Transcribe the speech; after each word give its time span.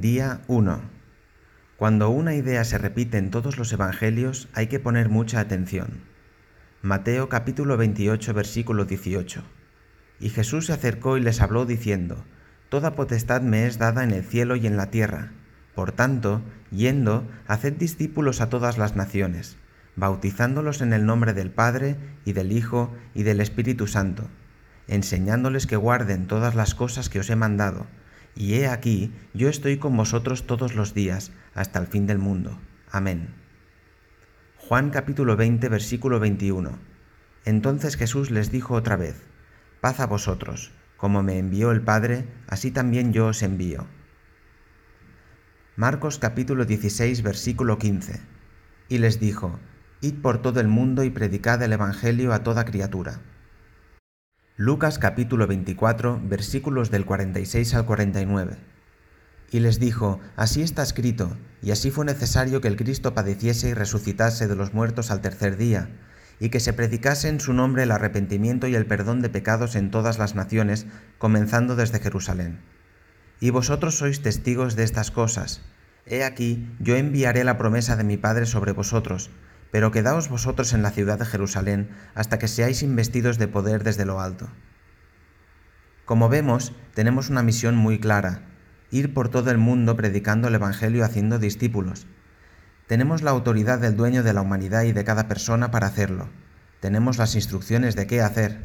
Día 0.00 0.40
1. 0.48 0.80
Cuando 1.76 2.10
una 2.10 2.34
idea 2.34 2.64
se 2.64 2.78
repite 2.78 3.16
en 3.16 3.30
todos 3.30 3.58
los 3.58 3.72
evangelios 3.72 4.48
hay 4.52 4.66
que 4.66 4.80
poner 4.80 5.08
mucha 5.08 5.38
atención. 5.38 6.00
Mateo 6.82 7.28
capítulo 7.28 7.76
28 7.76 8.34
versículo 8.34 8.86
18. 8.86 9.44
Y 10.18 10.30
Jesús 10.30 10.66
se 10.66 10.72
acercó 10.72 11.16
y 11.16 11.20
les 11.20 11.40
habló 11.40 11.64
diciendo, 11.64 12.24
Toda 12.70 12.96
potestad 12.96 13.40
me 13.42 13.68
es 13.68 13.78
dada 13.78 14.02
en 14.02 14.10
el 14.10 14.24
cielo 14.24 14.56
y 14.56 14.66
en 14.66 14.76
la 14.76 14.90
tierra. 14.90 15.30
Por 15.76 15.92
tanto, 15.92 16.42
yendo, 16.72 17.28
haced 17.46 17.74
discípulos 17.74 18.40
a 18.40 18.48
todas 18.48 18.78
las 18.78 18.96
naciones, 18.96 19.58
bautizándolos 19.94 20.80
en 20.80 20.92
el 20.92 21.06
nombre 21.06 21.34
del 21.34 21.52
Padre 21.52 21.94
y 22.24 22.32
del 22.32 22.50
Hijo 22.50 22.92
y 23.14 23.22
del 23.22 23.40
Espíritu 23.40 23.86
Santo, 23.86 24.28
enseñándoles 24.88 25.68
que 25.68 25.76
guarden 25.76 26.26
todas 26.26 26.56
las 26.56 26.74
cosas 26.74 27.08
que 27.08 27.20
os 27.20 27.30
he 27.30 27.36
mandado 27.36 27.86
y 28.36 28.54
he 28.54 28.68
aquí, 28.68 29.12
yo 29.32 29.48
estoy 29.48 29.78
con 29.78 29.96
vosotros 29.96 30.46
todos 30.46 30.74
los 30.74 30.94
días, 30.94 31.32
hasta 31.54 31.78
el 31.78 31.86
fin 31.86 32.06
del 32.06 32.18
mundo. 32.18 32.58
Amén. 32.90 33.34
Juan 34.56 34.90
capítulo 34.90 35.36
20, 35.36 35.68
versículo 35.68 36.18
21. 36.20 36.78
Entonces 37.44 37.96
Jesús 37.96 38.30
les 38.30 38.50
dijo 38.50 38.74
otra 38.74 38.96
vez, 38.96 39.22
Paz 39.80 40.00
a 40.00 40.06
vosotros, 40.06 40.72
como 40.96 41.22
me 41.22 41.38
envió 41.38 41.70
el 41.70 41.82
Padre, 41.82 42.26
así 42.46 42.70
también 42.70 43.12
yo 43.12 43.26
os 43.26 43.42
envío. 43.42 43.86
Marcos 45.76 46.18
capítulo 46.18 46.64
16, 46.64 47.22
versículo 47.22 47.78
15. 47.78 48.20
Y 48.88 48.98
les 48.98 49.20
dijo, 49.20 49.60
Id 50.00 50.22
por 50.22 50.40
todo 50.40 50.60
el 50.60 50.68
mundo 50.68 51.04
y 51.04 51.10
predicad 51.10 51.62
el 51.62 51.72
Evangelio 51.72 52.32
a 52.32 52.42
toda 52.42 52.64
criatura. 52.64 53.20
Lucas 54.56 55.00
capítulo 55.00 55.48
24 55.48 56.20
versículos 56.22 56.92
del 56.92 57.04
46 57.04 57.74
al 57.74 57.86
49. 57.86 58.56
Y 59.50 59.58
les 59.58 59.80
dijo, 59.80 60.20
Así 60.36 60.62
está 60.62 60.84
escrito, 60.84 61.36
y 61.60 61.72
así 61.72 61.90
fue 61.90 62.04
necesario 62.04 62.60
que 62.60 62.68
el 62.68 62.76
Cristo 62.76 63.14
padeciese 63.14 63.70
y 63.70 63.74
resucitase 63.74 64.46
de 64.46 64.54
los 64.54 64.72
muertos 64.72 65.10
al 65.10 65.22
tercer 65.22 65.56
día, 65.56 65.88
y 66.38 66.50
que 66.50 66.60
se 66.60 66.72
predicase 66.72 67.28
en 67.30 67.40
su 67.40 67.52
nombre 67.52 67.82
el 67.82 67.90
arrepentimiento 67.90 68.68
y 68.68 68.76
el 68.76 68.86
perdón 68.86 69.22
de 69.22 69.28
pecados 69.28 69.74
en 69.74 69.90
todas 69.90 70.20
las 70.20 70.36
naciones, 70.36 70.86
comenzando 71.18 71.74
desde 71.74 71.98
Jerusalén. 71.98 72.60
Y 73.40 73.50
vosotros 73.50 73.96
sois 73.96 74.22
testigos 74.22 74.76
de 74.76 74.84
estas 74.84 75.10
cosas. 75.10 75.62
He 76.06 76.22
aquí, 76.22 76.70
yo 76.78 76.94
enviaré 76.94 77.42
la 77.42 77.58
promesa 77.58 77.96
de 77.96 78.04
mi 78.04 78.18
Padre 78.18 78.46
sobre 78.46 78.70
vosotros, 78.70 79.30
pero 79.74 79.90
quedaos 79.90 80.28
vosotros 80.28 80.72
en 80.72 80.82
la 80.82 80.92
ciudad 80.92 81.18
de 81.18 81.24
Jerusalén 81.24 81.90
hasta 82.14 82.38
que 82.38 82.46
seáis 82.46 82.84
investidos 82.84 83.38
de 83.38 83.48
poder 83.48 83.82
desde 83.82 84.04
lo 84.04 84.20
alto. 84.20 84.48
Como 86.04 86.28
vemos, 86.28 86.72
tenemos 86.94 87.28
una 87.28 87.42
misión 87.42 87.74
muy 87.74 87.98
clara, 87.98 88.42
ir 88.92 89.12
por 89.12 89.30
todo 89.30 89.50
el 89.50 89.58
mundo 89.58 89.96
predicando 89.96 90.46
el 90.46 90.54
Evangelio 90.54 91.04
haciendo 91.04 91.40
discípulos. 91.40 92.06
Tenemos 92.86 93.22
la 93.22 93.32
autoridad 93.32 93.80
del 93.80 93.96
dueño 93.96 94.22
de 94.22 94.32
la 94.32 94.42
humanidad 94.42 94.84
y 94.84 94.92
de 94.92 95.02
cada 95.02 95.26
persona 95.26 95.72
para 95.72 95.88
hacerlo. 95.88 96.28
Tenemos 96.78 97.18
las 97.18 97.34
instrucciones 97.34 97.96
de 97.96 98.06
qué 98.06 98.20
hacer. 98.20 98.60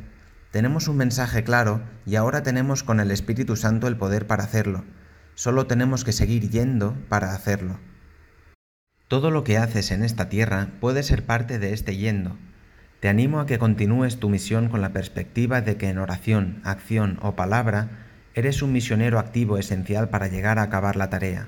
Tenemos 0.51 0.87
un 0.87 0.97
mensaje 0.97 1.43
claro 1.43 1.81
y 2.05 2.17
ahora 2.17 2.43
tenemos 2.43 2.83
con 2.83 2.99
el 2.99 3.09
Espíritu 3.09 3.55
Santo 3.55 3.87
el 3.87 3.97
poder 3.97 4.27
para 4.27 4.43
hacerlo. 4.43 4.85
Solo 5.33 5.65
tenemos 5.65 6.03
que 6.03 6.11
seguir 6.11 6.51
yendo 6.51 6.95
para 7.09 7.33
hacerlo. 7.33 7.79
Todo 9.09 9.31
lo 9.31 9.43
que 9.43 9.57
haces 9.57 9.89
en 9.89 10.03
esta 10.03 10.29
tierra 10.29 10.67
puede 10.79 11.01
ser 11.01 11.25
parte 11.25 11.57
de 11.57 11.73
este 11.73 11.97
yendo. 11.97 12.37
Te 12.99 13.09
animo 13.09 13.39
a 13.39 13.47
que 13.47 13.57
continúes 13.57 14.19
tu 14.19 14.29
misión 14.29 14.69
con 14.69 14.81
la 14.81 14.93
perspectiva 14.93 15.61
de 15.61 15.77
que 15.77 15.89
en 15.89 15.97
oración, 15.97 16.61
acción 16.63 17.17
o 17.23 17.35
palabra 17.35 17.89
eres 18.35 18.61
un 18.61 18.71
misionero 18.71 19.17
activo 19.17 19.57
esencial 19.57 20.09
para 20.09 20.27
llegar 20.27 20.59
a 20.59 20.61
acabar 20.61 20.95
la 20.95 21.09
tarea. 21.09 21.47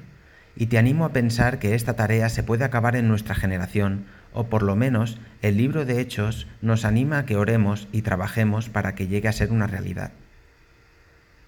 Y 0.56 0.66
te 0.66 0.80
animo 0.80 1.06
a 1.06 1.14
pensar 1.14 1.60
que 1.60 1.76
esta 1.76 1.94
tarea 1.94 2.30
se 2.30 2.42
puede 2.42 2.66
acabar 2.66 2.96
en 2.96 3.08
nuestra 3.08 3.36
generación, 3.36 4.06
o 4.34 4.48
por 4.48 4.64
lo 4.64 4.76
menos 4.76 5.20
el 5.44 5.58
libro 5.58 5.86
de 5.86 6.02
Hechos 6.02 6.48
nos 6.64 6.84
anima 6.84 7.20
a 7.20 7.26
que 7.28 7.36
oremos 7.36 7.88
y 7.92 8.02
trabajemos 8.02 8.70
para 8.70 8.96
que 8.96 9.06
llegue 9.06 9.28
a 9.28 9.34
ser 9.34 9.52
una 9.52 9.68
realidad. 9.68 10.14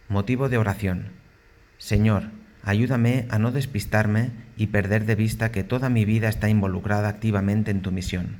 Motivo 0.09 0.47
de 0.47 0.59
oración. 0.59 1.07
Señor, 1.79 2.25
Ayúdame 2.63 3.25
a 3.29 3.39
no 3.39 3.51
despistarme 3.51 4.31
y 4.55 4.67
perder 4.67 5.05
de 5.05 5.15
vista 5.15 5.51
que 5.51 5.63
toda 5.63 5.89
mi 5.89 6.05
vida 6.05 6.29
está 6.29 6.47
involucrada 6.47 7.09
activamente 7.09 7.71
en 7.71 7.81
tu 7.81 7.91
misión. 7.91 8.37